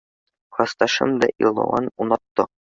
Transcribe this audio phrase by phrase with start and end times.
[0.53, 2.43] Класташым да илауын онотто.